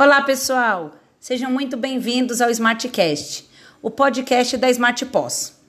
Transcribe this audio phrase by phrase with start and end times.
[0.00, 0.92] Olá, pessoal!
[1.18, 3.50] Sejam muito bem-vindos ao Smartcast,
[3.82, 5.60] o podcast da Smart Pós.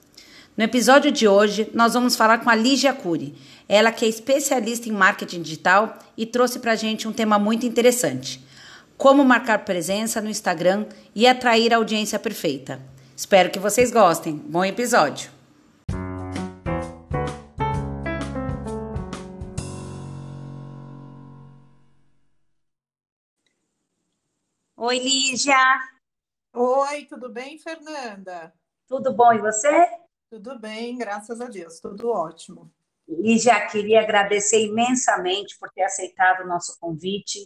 [0.56, 3.34] No episódio de hoje, nós vamos falar com a Lígia Cury,
[3.68, 7.66] ela que é especialista em marketing digital e trouxe para a gente um tema muito
[7.66, 8.40] interessante:
[8.96, 12.80] como marcar presença no Instagram e atrair a audiência perfeita.
[13.16, 14.36] Espero que vocês gostem.
[14.36, 15.39] Bom episódio!
[24.90, 25.54] Oi, Lígia.
[26.52, 28.52] Oi, tudo bem, Fernanda?
[28.88, 29.88] Tudo bom e você?
[30.28, 32.68] Tudo bem, graças a Deus, tudo ótimo.
[33.06, 37.38] Lígia, queria agradecer imensamente por ter aceitado o nosso convite.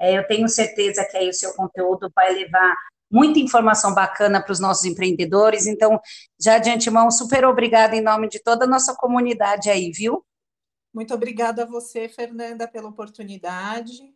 [0.00, 2.74] É, eu tenho certeza que aí o seu conteúdo vai levar
[3.08, 5.68] muita informação bacana para os nossos empreendedores.
[5.68, 6.00] Então,
[6.40, 10.26] já de antemão, super obrigada em nome de toda a nossa comunidade aí, viu?
[10.92, 14.12] Muito obrigada a você, Fernanda, pela oportunidade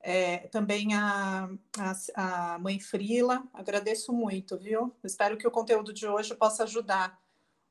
[0.00, 4.94] é, também a, a, a, mãe Frila, agradeço muito, viu?
[5.04, 7.18] Espero que o conteúdo de hoje possa ajudar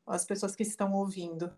[0.05, 1.53] as pessoas que estão ouvindo.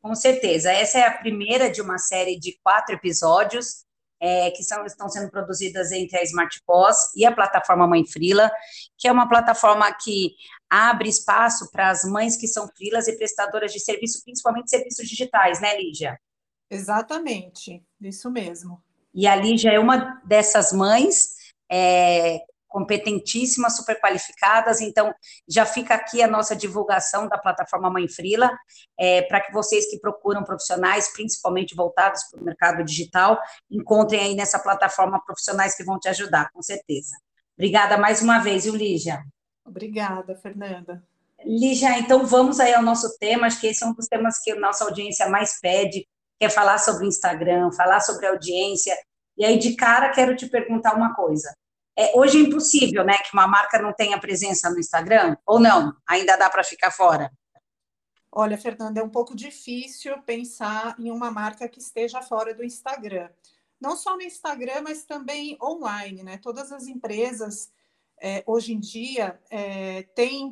[0.00, 3.84] Com certeza, essa é a primeira de uma série de quatro episódios
[4.20, 8.50] é, que são, estão sendo produzidas entre a Smart Pós e a plataforma Mãe Frila,
[8.96, 10.34] que é uma plataforma que
[10.68, 15.60] abre espaço para as mães que são frilas e prestadoras de serviço, principalmente serviços digitais,
[15.60, 16.18] né, Lígia?
[16.70, 18.82] Exatamente, isso mesmo.
[19.18, 21.30] E a Lígia é uma dessas mães
[21.68, 22.38] é,
[22.68, 25.12] competentíssimas, super qualificadas, então
[25.48, 28.48] já fica aqui a nossa divulgação da plataforma Mãe Frila,
[28.96, 33.36] é, para que vocês que procuram profissionais, principalmente voltados para o mercado digital,
[33.68, 37.16] encontrem aí nessa plataforma profissionais que vão te ajudar, com certeza.
[37.56, 39.20] Obrigada mais uma vez, viu, Lígia?
[39.66, 41.02] Obrigada, Fernanda.
[41.44, 44.52] Lígia, então vamos aí ao nosso tema, acho que esse é um dos temas que
[44.52, 46.06] a nossa audiência mais pede,
[46.38, 48.96] quer falar sobre o Instagram, falar sobre a audiência.
[49.38, 51.56] E aí, de cara, quero te perguntar uma coisa.
[51.96, 55.36] É, hoje é impossível, né, que uma marca não tenha presença no Instagram?
[55.46, 55.94] Ou não?
[56.08, 57.30] Ainda dá para ficar fora?
[58.32, 63.30] Olha, Fernanda, é um pouco difícil pensar em uma marca que esteja fora do Instagram.
[63.80, 66.38] Não só no Instagram, mas também online, né?
[66.38, 67.72] Todas as empresas
[68.20, 70.04] é, hoje em dia é,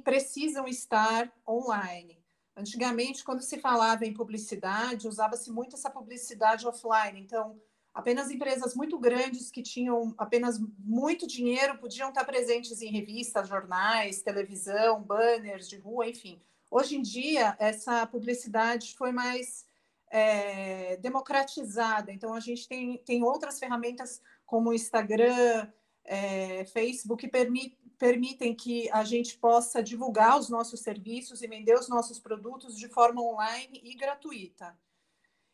[0.04, 2.18] precisam estar online.
[2.56, 7.20] Antigamente, quando se falava em publicidade, usava-se muito essa publicidade offline.
[7.20, 7.60] Então,
[7.96, 14.20] apenas empresas muito grandes que tinham apenas muito dinheiro podiam estar presentes em revistas, jornais,
[14.20, 16.38] televisão, banners de rua, enfim.
[16.70, 19.64] Hoje em dia, essa publicidade foi mais
[20.10, 22.12] é, democratizada.
[22.12, 25.66] Então, a gente tem, tem outras ferramentas como Instagram,
[26.04, 31.74] é, Facebook, que permite, permitem que a gente possa divulgar os nossos serviços e vender
[31.74, 34.78] os nossos produtos de forma online e gratuita.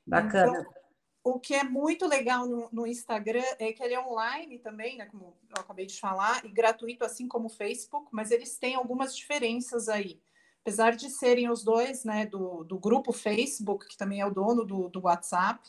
[0.04, 0.58] Bacana.
[0.58, 0.81] Então,
[1.24, 5.06] o que é muito legal no, no, Instagram é que ele é online também, né,
[5.06, 9.16] como eu acabei de falar, e gratuito, assim como o Facebook, mas eles têm algumas
[9.16, 10.20] diferenças aí.
[10.62, 14.64] Apesar de serem os dois né, do, do grupo Facebook, que também é o dono
[14.64, 15.68] do, do WhatsApp,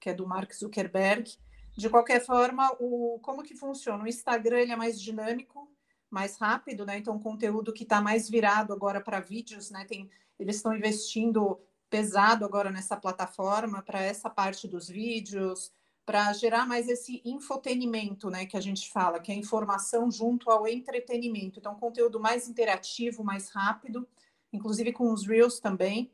[0.00, 1.36] que é do Mark Zuckerberg,
[1.76, 4.02] de qualquer forma, o, como que funciona?
[4.02, 5.70] O Instagram ele é mais dinâmico,
[6.10, 6.98] mais rápido, né?
[6.98, 9.84] Então, conteúdo que está mais virado agora para vídeos, né?
[9.84, 10.08] Tem,
[10.38, 15.70] eles estão investindo pesado agora nessa plataforma para essa parte dos vídeos,
[16.04, 18.46] para gerar mais esse infotenimento, né?
[18.46, 21.58] Que a gente fala, que é informação junto ao entretenimento.
[21.58, 24.06] Então, conteúdo mais interativo, mais rápido,
[24.52, 26.10] inclusive com os Reels também.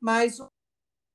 [0.00, 0.40] Mas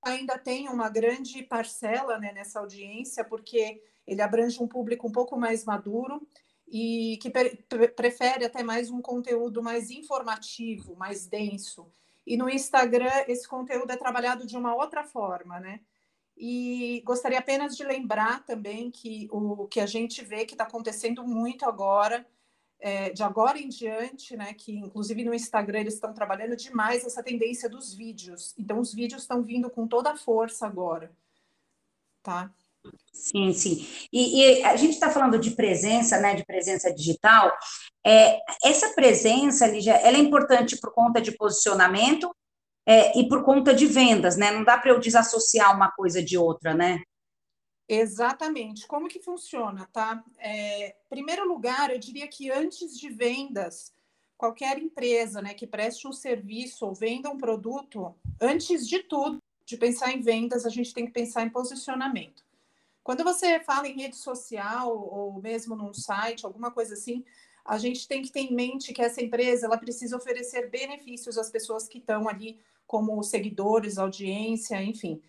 [0.03, 5.37] ainda tem uma grande parcela né, nessa audiência, porque ele abrange um público um pouco
[5.37, 6.27] mais maduro
[6.67, 7.31] e que
[7.95, 11.91] prefere até mais um conteúdo mais informativo, mais denso.
[12.29, 15.79] E no Instagram esse conteúdo é trabalhado de uma outra forma, né?
[16.37, 21.25] E gostaria apenas de lembrar também que o que a gente vê que está acontecendo
[21.25, 22.23] muito agora,
[22.79, 24.53] é, de agora em diante, né?
[24.53, 28.53] Que inclusive no Instagram eles estão trabalhando demais essa tendência dos vídeos.
[28.59, 31.11] Então os vídeos estão vindo com toda a força agora,
[32.21, 32.53] tá?
[33.11, 33.85] Sim, sim.
[34.11, 37.51] E, e a gente está falando de presença, né, de presença digital.
[38.05, 42.33] É, essa presença, Lígia, ela é importante por conta de posicionamento
[42.85, 44.51] é, e por conta de vendas, né?
[44.51, 47.01] Não dá para eu desassociar uma coisa de outra, né?
[47.87, 48.87] Exatamente.
[48.87, 50.23] Como que funciona, tá?
[50.37, 53.91] É, primeiro lugar, eu diria que antes de vendas,
[54.37, 59.75] qualquer empresa, né, que preste um serviço ou venda um produto, antes de tudo, de
[59.75, 62.43] pensar em vendas, a gente tem que pensar em posicionamento.
[63.09, 67.25] Quando você fala em rede social ou mesmo num site, alguma coisa assim,
[67.65, 71.49] a gente tem que ter em mente que essa empresa ela precisa oferecer benefícios às
[71.49, 75.23] pessoas que estão ali como seguidores, audiência, enfim.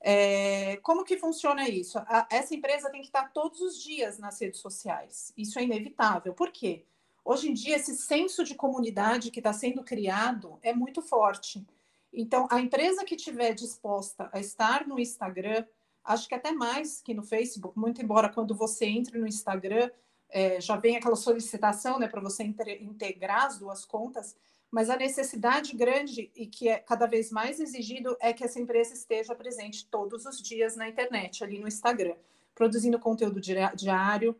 [0.00, 1.98] É, como que funciona isso?
[1.98, 5.30] A, essa empresa tem que estar todos os dias nas redes sociais.
[5.36, 6.32] Isso é inevitável.
[6.32, 6.86] Por quê?
[7.22, 11.66] Hoje em dia, esse senso de comunidade que está sendo criado é muito forte.
[12.10, 15.66] Então, a empresa que estiver disposta a estar no Instagram,
[16.06, 19.90] acho que até mais que no Facebook, muito embora quando você entre no Instagram,
[20.28, 24.36] é, já vem aquela solicitação né, para você integrar as duas contas,
[24.70, 28.94] mas a necessidade grande e que é cada vez mais exigido é que essa empresa
[28.94, 32.14] esteja presente todos os dias na internet, ali no Instagram,
[32.54, 34.34] produzindo conteúdo diário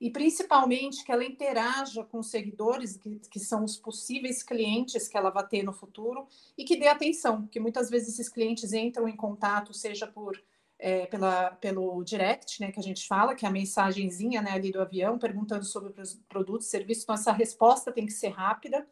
[0.00, 5.16] e principalmente que ela interaja com os seguidores, que, que são os possíveis clientes que
[5.16, 6.26] ela vai ter no futuro,
[6.56, 10.42] e que dê atenção, porque muitas vezes esses clientes entram em contato, seja por
[10.80, 14.72] é, pela, pelo direct, né, que a gente fala, que é a mensagenzinha né, ali
[14.72, 18.86] do avião, perguntando sobre os produtos, serviços, então essa resposta tem que ser rápida.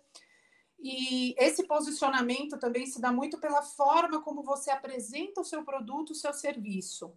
[0.79, 6.11] E esse posicionamento também se dá muito pela forma como você apresenta o seu produto,
[6.11, 7.13] o seu serviço.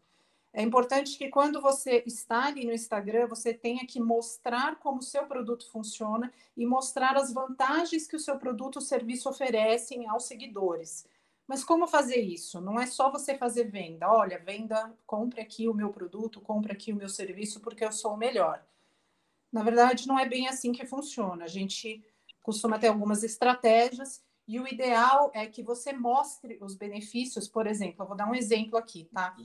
[0.53, 5.03] É importante que quando você está ali no Instagram, você tenha que mostrar como o
[5.03, 10.25] seu produto funciona e mostrar as vantagens que o seu produto ou serviço oferecem aos
[10.25, 11.06] seguidores.
[11.51, 12.62] Mas como fazer isso?
[12.62, 14.09] Não é só você fazer venda.
[14.09, 18.13] Olha, venda, compre aqui o meu produto, compre aqui o meu serviço porque eu sou
[18.13, 18.65] o melhor.
[19.51, 21.44] Na verdade, não é bem assim que funciona.
[21.44, 22.01] A gente
[22.42, 28.03] costuma ter algumas estratégias e o ideal é que você mostre os benefícios, por exemplo,
[28.03, 29.36] eu vou dar um exemplo aqui, tá?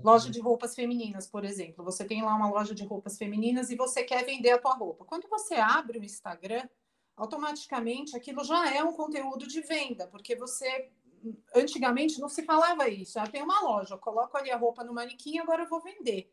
[0.00, 1.84] Loja de roupas femininas, por exemplo.
[1.84, 5.04] Você tem lá uma loja de roupas femininas e você quer vender a tua roupa.
[5.04, 6.68] Quando você abre o Instagram,
[7.16, 10.88] automaticamente aquilo já é um conteúdo de venda, porque você
[11.54, 13.18] antigamente não se falava isso.
[13.18, 16.32] Eu tenho uma loja, eu coloco ali a roupa no manequim, agora eu vou vender.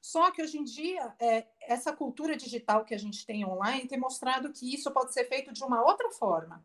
[0.00, 3.98] Só que hoje em dia, é, essa cultura digital que a gente tem online tem
[3.98, 6.64] mostrado que isso pode ser feito de uma outra forma.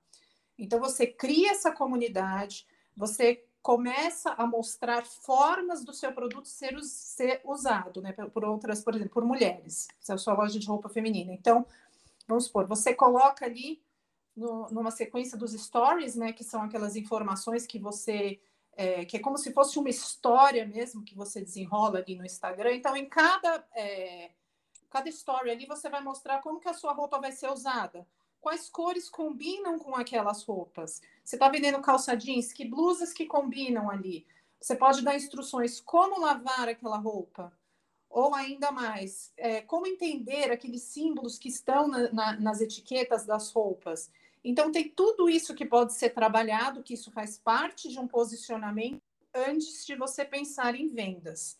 [0.57, 7.41] Então, você cria essa comunidade, você começa a mostrar formas do seu produto ser, ser
[7.43, 10.89] usado, né, por outras, por exemplo, por mulheres, se é a sua loja de roupa
[10.89, 11.31] feminina.
[11.33, 11.65] Então,
[12.27, 13.81] vamos supor, você coloca ali
[14.35, 18.39] no, numa sequência dos stories, né, que são aquelas informações que você
[18.73, 22.73] é, que é como se fosse uma história mesmo que você desenrola ali no Instagram.
[22.73, 24.31] Então, em cada, é,
[24.89, 28.07] cada story ali, você vai mostrar como que a sua roupa vai ser usada.
[28.39, 31.01] Quais cores combinam com aquelas roupas?
[31.23, 34.25] Você está vendendo calça jeans, que blusas que combinam ali?
[34.59, 37.51] Você pode dar instruções como lavar aquela roupa.
[38.11, 43.51] Ou ainda mais, é, como entender aqueles símbolos que estão na, na, nas etiquetas das
[43.51, 44.11] roupas.
[44.43, 49.01] Então, tem tudo isso que pode ser trabalhado, que isso faz parte de um posicionamento
[49.33, 51.57] antes de você pensar em vendas.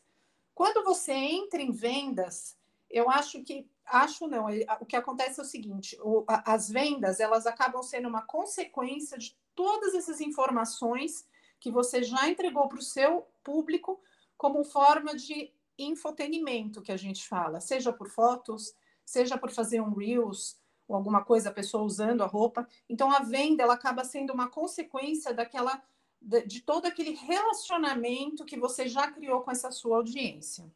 [0.53, 2.57] Quando você entra em vendas,
[2.89, 4.45] eu acho que acho não,
[4.79, 9.35] o que acontece é o seguinte, o, as vendas, elas acabam sendo uma consequência de
[9.55, 11.27] todas essas informações
[11.59, 14.01] que você já entregou para o seu público
[14.37, 15.53] como forma de
[15.83, 18.73] infotenimento que a gente fala, seja por fotos,
[19.05, 20.57] seja por fazer um reels,
[20.87, 22.67] ou alguma coisa, a pessoa usando a roupa.
[22.89, 25.81] Então a venda ela acaba sendo uma consequência daquela
[26.45, 30.71] de todo aquele relacionamento que você já criou com essa sua audiência.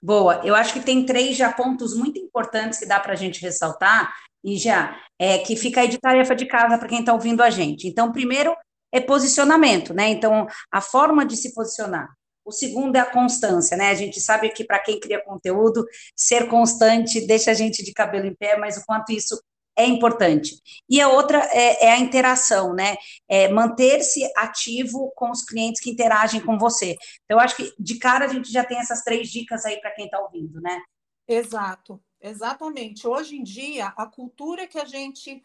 [0.00, 3.42] Boa, eu acho que tem três já pontos muito importantes que dá para a gente
[3.42, 4.14] ressaltar,
[4.44, 7.50] e já é que fica aí de tarefa de casa para quem está ouvindo a
[7.50, 7.88] gente.
[7.88, 8.56] Então, primeiro
[8.92, 10.08] é posicionamento, né?
[10.08, 12.08] Então, a forma de se posicionar.
[12.46, 13.90] O segundo é a constância, né?
[13.90, 18.24] A gente sabe que para quem cria conteúdo, ser constante deixa a gente de cabelo
[18.24, 19.36] em pé, mas o quanto isso
[19.76, 20.54] é importante.
[20.88, 22.96] E a outra é, é a interação, né?
[23.28, 26.96] É manter-se ativo com os clientes que interagem com você.
[27.24, 29.90] Então, eu acho que de cara a gente já tem essas três dicas aí para
[29.90, 30.80] quem está ouvindo, né?
[31.26, 33.08] Exato, exatamente.
[33.08, 35.42] Hoje em dia, a cultura que a gente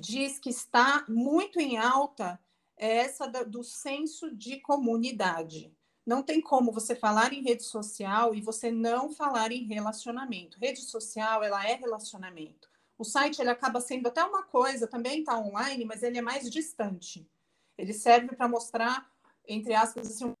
[0.00, 2.40] diz que está muito em alta
[2.78, 5.70] é essa do senso de comunidade.
[6.10, 10.58] Não tem como você falar em rede social e você não falar em relacionamento.
[10.58, 12.68] Rede social, ela é relacionamento.
[12.98, 16.50] O site, ele acaba sendo até uma coisa, também está online, mas ele é mais
[16.50, 17.30] distante.
[17.78, 19.08] Ele serve para mostrar,
[19.46, 20.34] entre aspas, assim,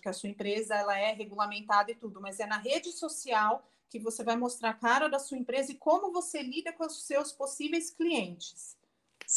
[0.00, 3.98] que a sua empresa ela é regulamentada e tudo, mas é na rede social que
[3.98, 7.30] você vai mostrar a cara da sua empresa e como você lida com os seus
[7.30, 8.74] possíveis clientes.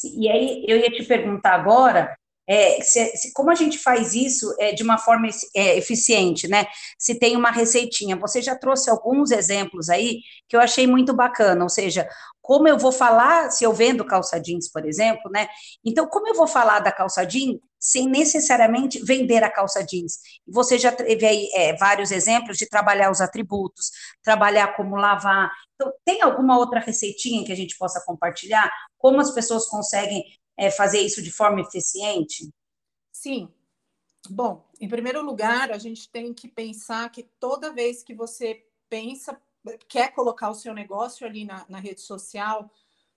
[0.01, 4.53] E aí eu ia te perguntar agora é, se, se, como a gente faz isso
[4.59, 6.65] é, de uma forma é, eficiente, né?
[6.97, 8.15] Se tem uma receitinha.
[8.15, 12.07] Você já trouxe alguns exemplos aí que eu achei muito bacana, ou seja,
[12.41, 15.47] como eu vou falar, se eu vendo calça jeans, por exemplo, né?
[15.83, 20.19] Então, como eu vou falar da calça jeans sem necessariamente vender a calça jeans?
[20.47, 23.89] Você já teve aí é, vários exemplos de trabalhar os atributos,
[24.23, 25.49] trabalhar como lavar.
[25.73, 28.71] Então, tem alguma outra receitinha que a gente possa compartilhar?
[28.99, 30.23] Como as pessoas conseguem
[30.57, 32.49] é, fazer isso de forma eficiente?
[33.11, 33.49] Sim.
[34.29, 39.39] Bom, em primeiro lugar, a gente tem que pensar que toda vez que você pensa,
[39.87, 42.71] quer colocar o seu negócio ali na, na rede social,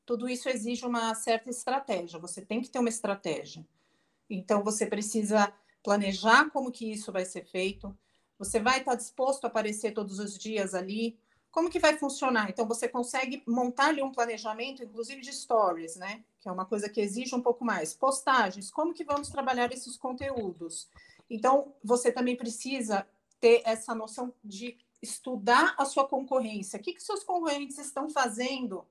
[0.04, 2.18] tudo isso exige uma certa estratégia.
[2.18, 3.66] Você tem que ter uma estratégia.
[4.28, 5.52] Então, você precisa
[5.82, 7.96] planejar como que isso vai ser feito.
[8.38, 11.18] Você vai estar disposto a aparecer todos os dias ali.
[11.50, 12.50] Como que vai funcionar?
[12.50, 16.24] Então, você consegue montar ali um planejamento, inclusive de stories, né?
[16.40, 17.94] Que é uma coisa que exige um pouco mais.
[17.94, 20.88] Postagens, como que vamos trabalhar esses conteúdos?
[21.28, 23.06] Então, você também precisa
[23.40, 26.78] ter essa noção de estudar a sua concorrência.
[26.78, 28.86] O que, que seus concorrentes estão fazendo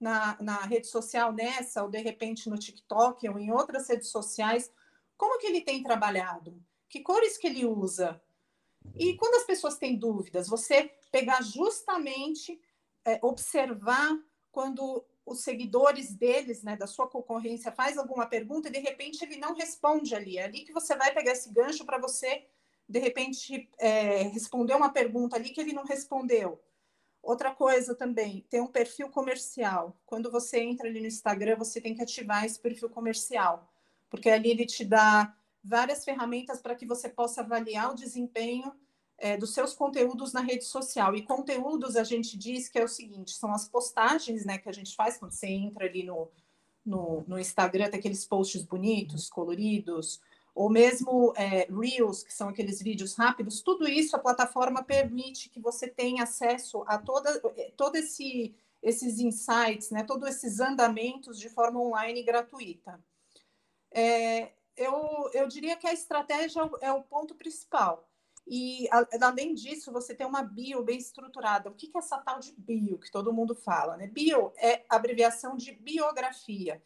[0.00, 4.70] na, na rede social, nessa, ou de repente no TikTok, ou em outras redes sociais?
[5.16, 6.62] Como que ele tem trabalhado?
[6.88, 8.20] Que cores que ele usa?
[8.96, 12.60] E quando as pessoas têm dúvidas, você pegar justamente,
[13.04, 14.18] é, observar
[14.50, 19.36] quando os seguidores deles, né, da sua concorrência, faz alguma pergunta e de repente ele
[19.36, 20.38] não responde ali.
[20.38, 22.46] É ali que você vai pegar esse gancho para você,
[22.88, 26.60] de repente, é, responder uma pergunta ali que ele não respondeu.
[27.22, 29.96] Outra coisa também, ter um perfil comercial.
[30.04, 33.72] Quando você entra ali no Instagram, você tem que ativar esse perfil comercial,
[34.10, 38.74] porque ali ele te dá várias ferramentas para que você possa avaliar o desempenho
[39.22, 41.14] é, dos seus conteúdos na rede social.
[41.14, 44.72] E conteúdos, a gente diz que é o seguinte: são as postagens né, que a
[44.72, 46.28] gente faz quando você entra ali no,
[46.84, 50.20] no, no Instagram, tem aqueles posts bonitos, coloridos,
[50.52, 55.60] ou mesmo é, Reels, que são aqueles vídeos rápidos, tudo isso a plataforma permite que
[55.60, 58.52] você tenha acesso a toda, é, todo esse,
[58.82, 63.00] esses insights, né, todos esses andamentos de forma online gratuita.
[63.92, 68.08] É, eu, eu diria que a estratégia é o ponto principal.
[68.46, 68.88] E,
[69.20, 71.70] além disso, você tem uma bio bem estruturada.
[71.70, 73.96] O que é essa tal de bio que todo mundo fala?
[73.96, 74.06] Né?
[74.06, 76.82] Bio é abreviação de biografia.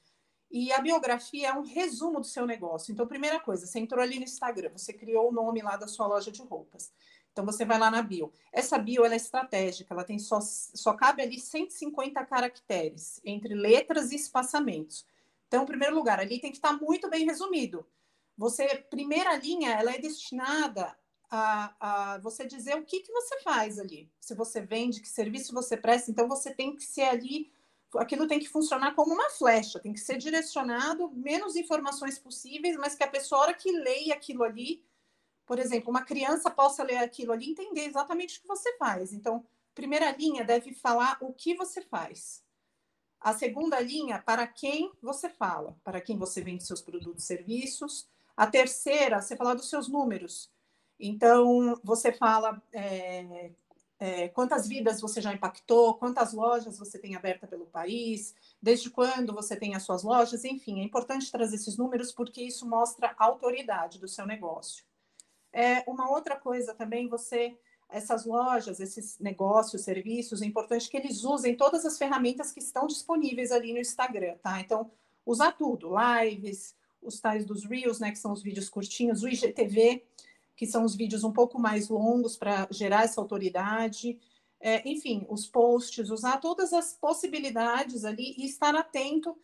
[0.51, 2.93] E a biografia é um resumo do seu negócio.
[2.93, 6.07] Então, primeira coisa, você entrou ali no Instagram, você criou o nome lá da sua
[6.07, 6.93] loja de roupas.
[7.33, 8.33] Então, você vai lá na bio.
[8.53, 14.13] Essa bio ela é estratégica, ela tem só, só cabe ali 150 caracteres, entre letras
[14.13, 15.05] e espaçamentos.
[15.49, 17.87] Então, em primeiro lugar, ali tem que estar muito bem resumido.
[18.39, 20.97] Você, primeira linha, ela é destinada
[21.31, 24.11] a, a você dizer o que, que você faz ali.
[24.21, 27.53] Se você vende, que serviço você presta, então você tem que ser ali,
[27.97, 32.95] aquilo tem que funcionar como uma flecha, tem que ser direcionado, menos informações possíveis, mas
[32.95, 34.85] que a pessoa, hora que leia aquilo ali,
[35.47, 39.13] por exemplo, uma criança possa ler aquilo ali e entender exatamente o que você faz.
[39.13, 42.43] Então, primeira linha deve falar o que você faz.
[43.21, 48.09] A segunda linha, para quem você fala, para quem você vende seus produtos e serviços.
[48.37, 50.51] A terceira, você falar dos seus números.
[50.99, 53.51] Então, você fala é,
[53.99, 59.33] é, quantas vidas você já impactou, quantas lojas você tem aberta pelo país, desde quando
[59.33, 63.25] você tem as suas lojas, enfim, é importante trazer esses números porque isso mostra a
[63.25, 64.85] autoridade do seu negócio.
[65.53, 67.57] É, uma outra coisa também, você,
[67.89, 72.87] essas lojas, esses negócios, serviços, é importante que eles usem todas as ferramentas que estão
[72.87, 74.61] disponíveis ali no Instagram, tá?
[74.61, 74.91] Então,
[75.25, 80.03] usar tudo, lives, os tais dos Reels, né, que são os vídeos curtinhos, o IGTV,
[80.57, 84.19] que são os vídeos um pouco mais longos para gerar essa autoridade.
[84.59, 89.37] É, enfim, os posts, usar todas as possibilidades ali e estar atento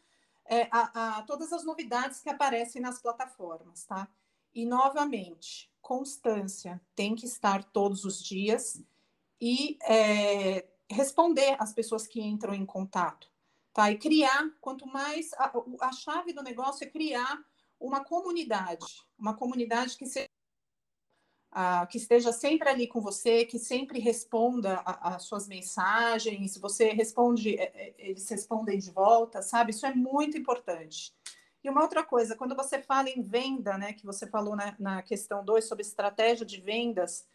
[0.47, 4.09] é, a, a, todas as novidades que aparecem nas plataformas, tá?
[4.55, 8.83] E, novamente, constância, tem que estar todos os dias
[9.41, 13.31] e é, responder às pessoas que entram em contato,
[13.73, 13.91] tá?
[13.91, 17.43] E criar, quanto mais, a, a chave do negócio é criar
[17.79, 18.87] uma comunidade,
[19.19, 20.29] uma comunidade que seja
[21.91, 27.73] que esteja sempre ali com você, que sempre responda as suas mensagens, você responde, é,
[27.75, 29.71] é, eles respondem de volta, sabe?
[29.71, 31.15] Isso é muito importante.
[31.63, 35.03] E uma outra coisa, quando você fala em venda, né, que você falou na, na
[35.03, 37.27] questão 2 sobre estratégia de vendas,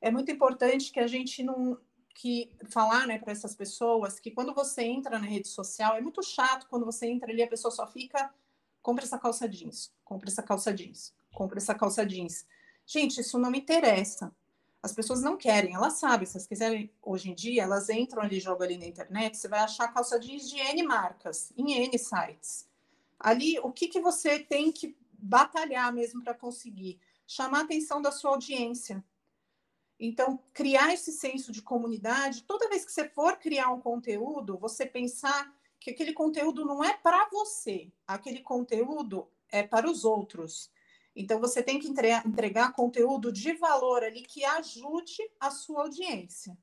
[0.00, 1.78] é muito importante que a gente não
[2.14, 6.22] que falar né, para essas pessoas que quando você entra na rede social, é muito
[6.22, 8.32] chato quando você entra ali, a pessoa só fica,
[8.80, 12.46] compra essa calça jeans, compra essa calça jeans, compra essa calça jeans.
[12.86, 14.32] Gente, isso não me interessa.
[14.80, 16.24] As pessoas não querem, elas sabem.
[16.26, 19.60] Se elas quiserem, hoje em dia, elas entram ali, jogam ali na internet, você vai
[19.60, 22.68] achar calça jeans de N marcas, em N sites.
[23.18, 27.00] Ali, o que, que você tem que batalhar mesmo para conseguir?
[27.26, 29.04] Chamar a atenção da sua audiência.
[29.98, 34.86] Então, criar esse senso de comunidade, toda vez que você for criar um conteúdo, você
[34.86, 40.70] pensar que aquele conteúdo não é para você, aquele conteúdo é para os outros.
[41.16, 46.56] Então, você tem que entregar, conteúdo de valor ali que ajude a sua audiência.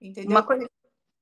[0.00, 0.30] Entendeu?
[0.30, 0.70] Uma coisa,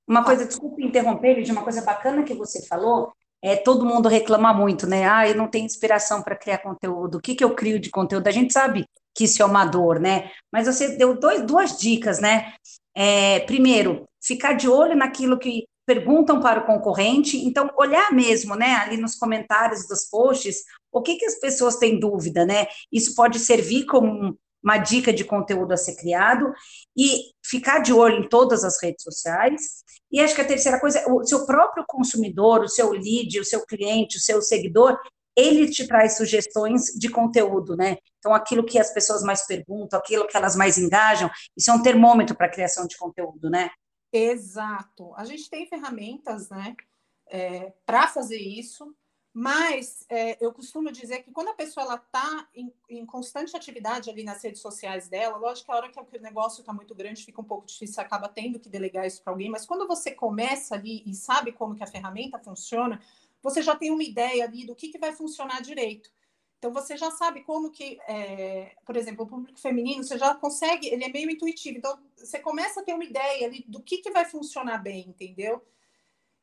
[0.06, 4.52] uma coisa desculpe interromper, de uma coisa bacana que você falou, é todo mundo reclama
[4.52, 5.08] muito, né?
[5.08, 7.18] Ah, eu não tenho inspiração para criar conteúdo.
[7.18, 8.26] O que, que eu crio de conteúdo?
[8.26, 10.30] A gente sabe que isso é uma dor, né?
[10.52, 12.52] Mas você deu dois, duas dicas, né?
[12.94, 18.74] É, primeiro, ficar de olho naquilo que perguntam para o concorrente, então olhar mesmo, né,
[18.74, 20.64] ali nos comentários dos posts,
[20.98, 22.66] o que, que as pessoas têm dúvida, né?
[22.92, 26.52] Isso pode servir como uma dica de conteúdo a ser criado
[26.96, 29.84] e ficar de olho em todas as redes sociais.
[30.10, 33.64] E acho que a terceira coisa, o seu próprio consumidor, o seu lead, o seu
[33.64, 34.98] cliente, o seu seguidor,
[35.36, 37.98] ele te traz sugestões de conteúdo, né?
[38.18, 41.82] Então, aquilo que as pessoas mais perguntam, aquilo que elas mais engajam, isso é um
[41.82, 43.70] termômetro para a criação de conteúdo, né?
[44.12, 45.14] Exato.
[45.14, 46.74] A gente tem ferramentas, né,
[47.28, 48.94] é, para fazer isso,
[49.38, 54.24] mas é, eu costumo dizer que quando a pessoa está em, em, constante atividade ali
[54.24, 57.42] nas redes sociais dela, lógico que a hora que o negócio está muito grande fica
[57.42, 61.02] um pouco difícil, acaba tendo que delegar isso para alguém, mas quando você começa ali
[61.04, 62.98] e sabe como que a ferramenta funciona,
[63.42, 66.10] você já tem uma ideia ali do que, que vai funcionar direito.
[66.56, 70.88] Então você já sabe como que, é, por exemplo, o público feminino, você já consegue,
[70.88, 71.76] ele é meio intuitivo.
[71.76, 75.62] Então você começa a ter uma ideia ali do que, que vai funcionar bem, entendeu?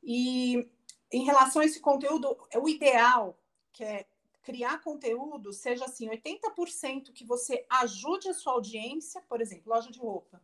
[0.03, 0.69] E
[1.13, 3.37] em relação a esse conteúdo, o ideal,
[3.71, 4.05] que é
[4.41, 9.99] criar conteúdo, seja assim, 80% que você ajude a sua audiência, por exemplo, loja de
[9.99, 10.41] roupa.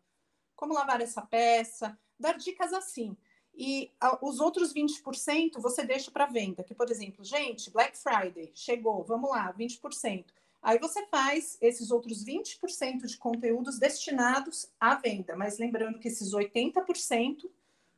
[0.55, 3.17] Como lavar essa peça, dar dicas assim
[3.59, 6.63] e os outros 20% você deixa para venda.
[6.63, 10.25] Que, por exemplo, gente, Black Friday chegou, vamos lá, 20%.
[10.61, 16.33] Aí você faz esses outros 20% de conteúdos destinados à venda, mas lembrando que esses
[16.33, 17.49] 80%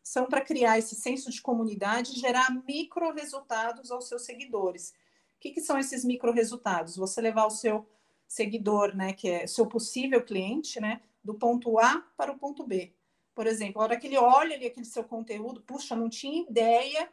[0.04, 4.94] são para criar esse senso de comunidade e gerar micro resultados aos seus seguidores.
[5.38, 6.96] O que, que são esses micro resultados?
[6.98, 7.88] Você levar o seu
[8.28, 12.94] seguidor, né, que é seu possível cliente, né, do ponto A para o ponto B.
[13.36, 17.10] Por exemplo, a hora que ele olha ali aquele seu conteúdo, puxa, não tinha ideia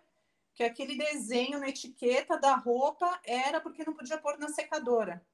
[0.55, 5.25] que aquele desenho na etiqueta da roupa era porque não podia pôr na secadora.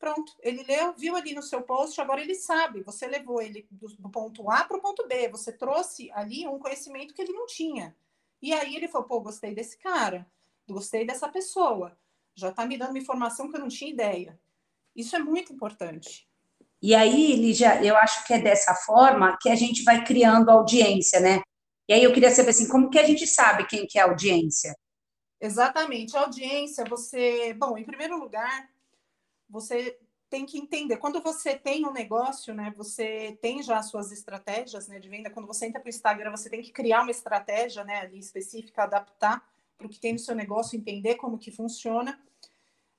[0.00, 2.82] Pronto, ele leu, viu ali no seu post, agora ele sabe.
[2.84, 7.12] Você levou ele do, ponto A para o ponto B, você trouxe ali um conhecimento
[7.12, 7.94] que ele não tinha.
[8.40, 10.26] E aí ele falou: pô, gostei desse cara,
[10.66, 11.94] gostei dessa pessoa,
[12.34, 14.40] já está me dando uma informação que eu não tinha ideia.
[14.96, 16.26] Isso é muito importante.
[16.80, 21.20] E aí, Lígia, eu acho que é dessa forma que a gente vai criando audiência,
[21.20, 21.42] né?
[21.86, 24.06] E aí eu queria saber assim, como que a gente sabe quem que é a
[24.06, 24.74] audiência?
[25.38, 26.16] Exatamente.
[26.16, 28.69] A audiência, você, bom, em primeiro lugar,
[29.50, 29.98] você
[30.30, 30.96] tem que entender.
[30.98, 32.72] Quando você tem um negócio, né?
[32.76, 35.28] Você tem já as suas estratégias né, de venda.
[35.28, 38.84] Quando você entra para o Instagram, você tem que criar uma estratégia né, ali específica,
[38.84, 39.44] adaptar
[39.76, 42.18] para o que tem no seu negócio, entender como que funciona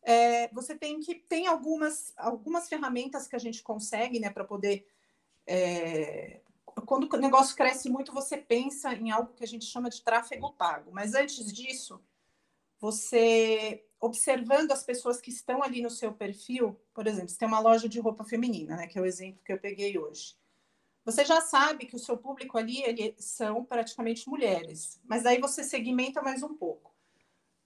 [0.03, 4.87] é, você tem que tem algumas algumas ferramentas que a gente consegue né para poder
[5.45, 6.41] é,
[6.85, 10.53] quando o negócio cresce muito você pensa em algo que a gente chama de tráfego
[10.53, 12.01] pago mas antes disso
[12.81, 17.59] você observando as pessoas que estão ali no seu perfil por exemplo você tem uma
[17.59, 20.35] loja de roupa feminina né que é o exemplo que eu peguei hoje
[21.05, 25.63] você já sabe que o seu público ali ele, são praticamente mulheres mas daí você
[25.63, 26.91] segmenta mais um pouco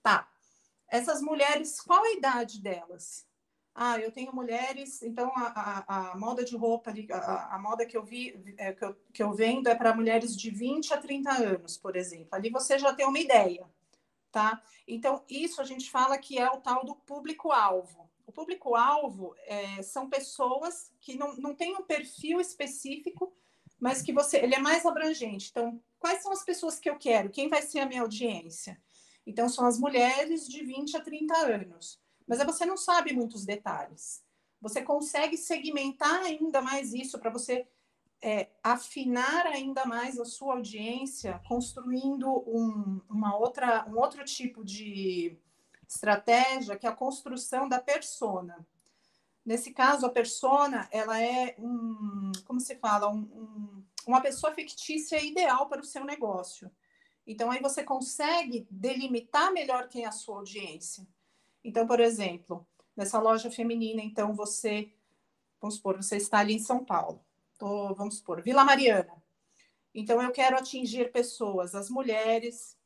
[0.02, 0.30] tá
[0.88, 3.26] essas mulheres, qual a idade delas?
[3.74, 7.94] Ah, eu tenho mulheres, então a, a, a moda de roupa, a, a, moda que
[7.96, 11.30] eu vi, é, que, eu, que eu vendo é para mulheres de 20 a 30
[11.30, 12.28] anos, por exemplo.
[12.30, 13.68] Ali você já tem uma ideia,
[14.36, 14.62] tá?
[14.86, 18.06] Então, isso a gente fala que é o tal do público-alvo.
[18.26, 23.34] O público-alvo é, são pessoas que não, não têm um perfil específico,
[23.80, 25.48] mas que você ele é mais abrangente.
[25.50, 27.30] Então, quais são as pessoas que eu quero?
[27.30, 28.78] Quem vai ser a minha audiência?
[29.26, 31.98] Então, são as mulheres de 20 a 30 anos.
[32.28, 34.22] Mas você não sabe muitos detalhes.
[34.60, 37.66] Você consegue segmentar ainda mais isso para você
[38.22, 45.36] é, afinar ainda mais a sua audiência, construindo um, uma outra, um outro tipo de
[45.88, 48.66] estratégia, que é a construção da persona.
[49.44, 55.22] Nesse caso, a persona, ela é um, como se fala, um, um, uma pessoa fictícia
[55.24, 56.70] ideal para o seu negócio.
[57.26, 61.06] Então, aí você consegue delimitar melhor quem é a sua audiência.
[61.62, 64.92] Então, por exemplo, nessa loja feminina, então você,
[65.60, 67.24] vamos supor, você está ali em São Paulo,
[67.58, 69.22] tô, vamos supor, Vila Mariana.
[69.94, 72.76] Então, eu quero atingir pessoas, as mulheres,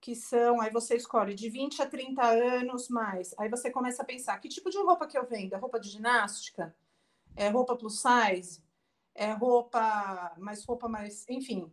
[0.00, 3.34] que são, aí você escolhe de 20 a 30 anos mais.
[3.38, 5.54] Aí você começa a pensar, que tipo de roupa que eu vendo?
[5.54, 6.74] É roupa de ginástica?
[7.36, 8.62] É roupa plus size?
[9.14, 11.72] É roupa, mais roupa mais, enfim,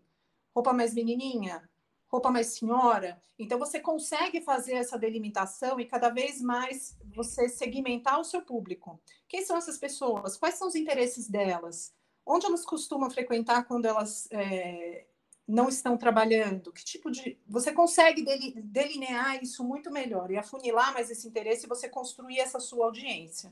[0.53, 1.67] roupa mais menininha?
[2.11, 3.21] roupa mais senhora.
[3.39, 9.01] Então, você consegue fazer essa delimitação e cada vez mais você segmentar o seu público.
[9.29, 10.37] Quem são essas pessoas?
[10.37, 11.93] Quais são os interesses delas?
[12.25, 15.05] Onde elas costumam frequentar quando elas é,
[15.47, 16.71] não estão trabalhando?
[16.71, 17.39] Que tipo de.
[17.47, 18.23] Você consegue
[18.61, 23.51] delinear isso muito melhor e afunilar mais esse interesse e você construir essa sua audiência.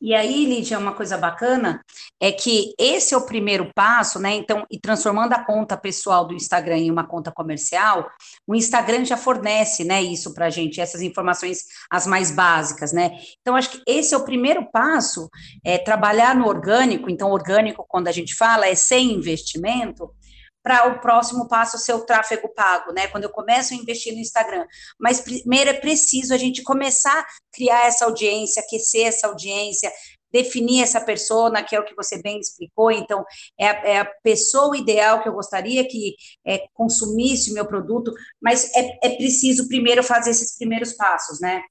[0.00, 1.84] E aí, Lídia, uma coisa bacana
[2.20, 4.32] é que esse é o primeiro passo, né?
[4.32, 8.08] Então, e transformando a conta pessoal do Instagram em uma conta comercial,
[8.46, 13.18] o Instagram já fornece, né, isso para a gente, essas informações as mais básicas, né?
[13.40, 15.28] Então, acho que esse é o primeiro passo,
[15.64, 17.10] é trabalhar no orgânico.
[17.10, 20.14] Então, orgânico, quando a gente fala, é sem investimento,
[20.62, 23.08] para o próximo passo ser o tráfego pago, né?
[23.08, 24.66] Quando eu começo a investir no Instagram.
[24.98, 29.90] Mas primeiro é preciso a gente começar a criar essa audiência, aquecer essa audiência,
[30.32, 33.24] definir essa persona, que é o que você bem explicou, então
[33.58, 38.12] é a, é a pessoa ideal que eu gostaria que é, consumisse o meu produto,
[38.40, 41.62] mas é, é preciso primeiro fazer esses primeiros passos, né?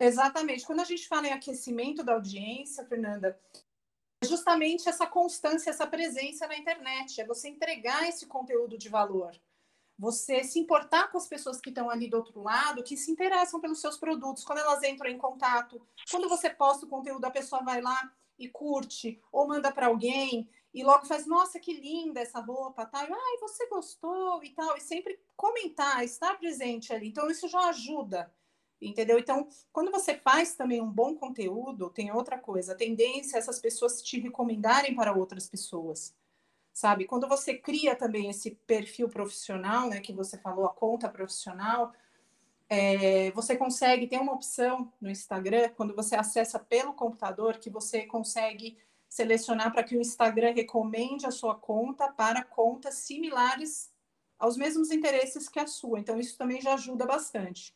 [0.00, 0.66] Exatamente.
[0.66, 3.38] Quando a gente fala em aquecimento da audiência, Fernanda,
[4.22, 9.32] justamente essa constância, essa presença na internet, é você entregar esse conteúdo de valor.
[9.98, 13.60] Você se importar com as pessoas que estão ali do outro lado, que se interessam
[13.60, 15.80] pelos seus produtos, quando elas entram em contato,
[16.10, 20.48] quando você posta o conteúdo, a pessoa vai lá e curte, ou manda para alguém,
[20.74, 23.14] e logo faz, nossa, que linda essa roupa, tal, tá?
[23.14, 27.08] ai, você gostou e tal, e sempre comentar, estar presente ali.
[27.08, 28.32] Então, isso já ajuda
[28.88, 29.18] entendeu?
[29.18, 33.58] Então, quando você faz também um bom conteúdo, tem outra coisa, a tendência é essas
[33.58, 36.14] pessoas te recomendarem para outras pessoas,
[36.72, 37.04] sabe?
[37.04, 41.92] Quando você cria também esse perfil profissional, né, que você falou, a conta profissional,
[42.68, 48.06] é, você consegue ter uma opção no Instagram, quando você acessa pelo computador, que você
[48.06, 53.92] consegue selecionar para que o Instagram recomende a sua conta para contas similares
[54.38, 56.00] aos mesmos interesses que a sua.
[56.00, 57.74] Então, isso também já ajuda bastante.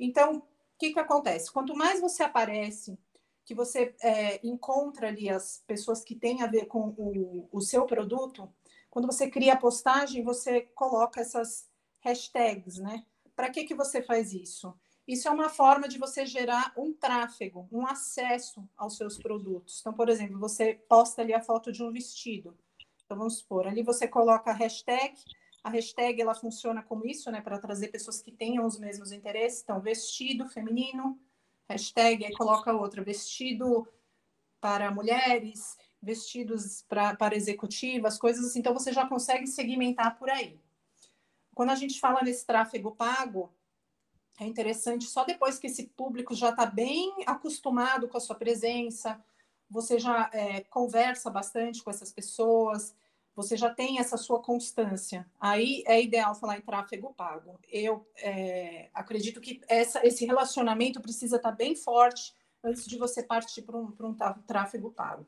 [0.00, 0.42] Então, o
[0.78, 1.52] que, que acontece?
[1.52, 2.98] Quanto mais você aparece,
[3.44, 7.84] que você é, encontra ali as pessoas que têm a ver com o, o seu
[7.84, 8.48] produto,
[8.88, 11.68] quando você cria a postagem, você coloca essas
[12.00, 13.04] hashtags, né?
[13.36, 14.74] Para que, que você faz isso?
[15.06, 19.80] Isso é uma forma de você gerar um tráfego, um acesso aos seus produtos.
[19.80, 22.56] Então, por exemplo, você posta ali a foto de um vestido.
[23.04, 25.14] Então, vamos supor, ali você coloca a hashtag
[25.62, 29.62] a hashtag ela funciona como isso, né, para trazer pessoas que tenham os mesmos interesses.
[29.62, 31.18] Então, vestido feminino,
[31.68, 33.86] hashtag, aí coloca outra, vestido
[34.60, 38.60] para mulheres, vestidos pra, para executivas, coisas assim.
[38.60, 40.58] Então, você já consegue segmentar por aí.
[41.54, 43.52] Quando a gente fala nesse tráfego pago,
[44.40, 49.22] é interessante só depois que esse público já está bem acostumado com a sua presença,
[49.68, 52.94] você já é, conversa bastante com essas pessoas,
[53.34, 55.28] você já tem essa sua constância.
[55.40, 57.58] Aí é ideal falar em tráfego pago.
[57.68, 63.62] Eu é, acredito que essa, esse relacionamento precisa estar bem forte antes de você partir
[63.62, 64.14] para um, um
[64.46, 65.26] tráfego pago.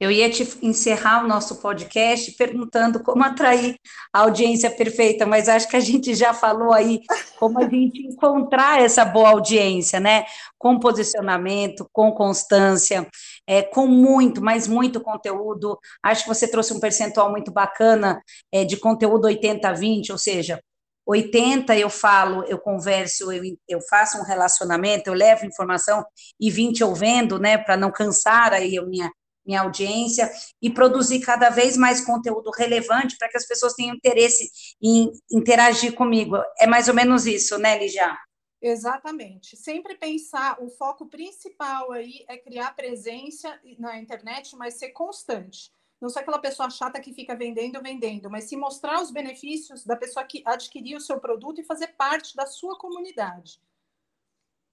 [0.00, 3.76] Eu ia te encerrar o nosso podcast perguntando como atrair
[4.12, 7.00] a audiência perfeita, mas acho que a gente já falou aí
[7.36, 10.24] como a gente encontrar essa boa audiência, né?
[10.56, 13.08] Com posicionamento, com constância,
[13.44, 15.76] é, com muito, mas muito conteúdo.
[16.00, 20.60] Acho que você trouxe um percentual muito bacana é, de conteúdo 80-20, ou seja,
[21.04, 26.04] 80 eu falo, eu converso, eu, eu faço um relacionamento, eu levo informação,
[26.38, 29.10] e 20 eu vendo, né, para não cansar aí a minha
[29.48, 30.30] minha audiência
[30.60, 35.94] e produzir cada vez mais conteúdo relevante para que as pessoas tenham interesse em interagir
[35.94, 36.36] comigo.
[36.60, 38.14] É mais ou menos isso, né, Lígia?
[38.60, 39.56] Exatamente.
[39.56, 45.72] Sempre pensar, o foco principal aí é criar presença na internet, mas ser constante.
[46.00, 49.96] Não ser aquela pessoa chata que fica vendendo, vendendo, mas se mostrar os benefícios da
[49.96, 53.60] pessoa que adquiriu o seu produto e fazer parte da sua comunidade.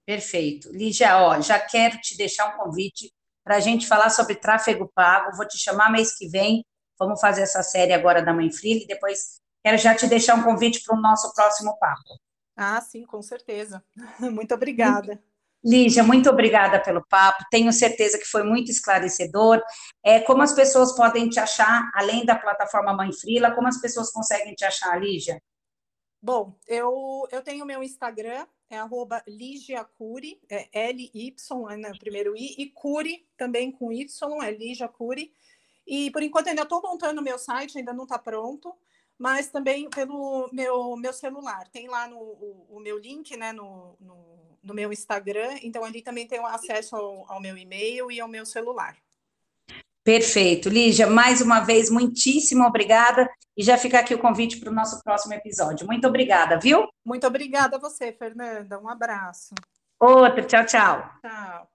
[0.06, 0.70] Perfeito.
[0.72, 3.12] Lígia, ó, já quero te deixar um convite
[3.46, 5.38] para a gente falar sobre tráfego pago.
[5.38, 6.66] Vou te chamar mês que vem.
[7.00, 10.44] Vamos fazer essa série agora da Mãe Freela e depois quero já te deixar um
[10.44, 12.20] convite para o nosso próximo papo.
[12.58, 13.84] Ah, sim, com certeza.
[14.20, 15.22] Muito obrigada.
[15.64, 17.44] Lígia, muito obrigada pelo papo.
[17.50, 19.60] Tenho certeza que foi muito esclarecedor.
[20.04, 24.12] É, como as pessoas podem te achar, além da plataforma Mãe Frila, como as pessoas
[24.12, 25.42] conseguem te achar, Lígia?
[26.22, 29.88] Bom, eu, eu tenho meu Instagram, é arroba Ligia
[30.50, 34.90] é L-Y, né, primeiro I, e Curi também com Y, é Ligia.
[35.88, 38.76] E por enquanto ainda estou montando o meu site, ainda não está pronto,
[39.18, 41.68] mas também pelo meu, meu celular.
[41.70, 46.02] Tem lá no, o, o meu link né, no, no, no, meu Instagram, então ali
[46.02, 48.98] também tem acesso ao, ao meu e-mail e ao meu celular.
[50.06, 50.70] Perfeito.
[50.70, 53.28] Lígia, mais uma vez, muitíssimo obrigada.
[53.58, 55.88] E já fica aqui o convite para o nosso próximo episódio.
[55.88, 56.88] Muito obrigada, viu?
[57.04, 58.80] Muito obrigada a você, Fernanda.
[58.80, 59.56] Um abraço.
[60.00, 60.46] Outro.
[60.46, 61.10] Tchau, tchau.
[61.24, 61.68] Tchau.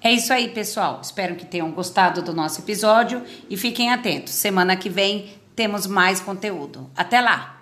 [0.00, 1.00] É isso aí, pessoal.
[1.02, 4.32] Espero que tenham gostado do nosso episódio e fiquem atentos.
[4.32, 6.88] Semana que vem temos mais conteúdo.
[6.94, 7.57] Até lá!